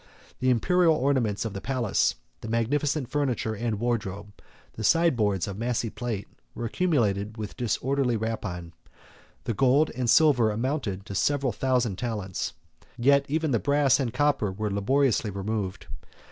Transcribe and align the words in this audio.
The 0.39 0.49
Imperial 0.49 0.95
ornaments 0.95 1.45
of 1.45 1.53
the 1.53 1.61
palace, 1.61 2.15
the 2.39 2.47
magnificent 2.47 3.07
furniture 3.07 3.53
and 3.53 3.79
wardrobe, 3.79 4.33
the 4.73 4.83
sideboards 4.83 5.47
of 5.47 5.59
massy 5.59 5.91
plate, 5.91 6.27
were 6.55 6.65
accumulated 6.65 7.37
with 7.37 7.55
disorderly 7.55 8.17
rapine; 8.17 8.73
the 9.43 9.53
gold 9.53 9.91
and 9.95 10.09
silver 10.09 10.49
amounted 10.49 11.05
to 11.05 11.13
several 11.13 11.51
thousand 11.51 11.97
talents; 11.99 12.53
yet 12.97 13.27
even 13.29 13.51
the 13.51 13.59
brass 13.59 13.99
and 13.99 14.11
copper 14.11 14.51
were 14.51 14.71
laboriously 14.73 15.29
removed. 15.29 15.85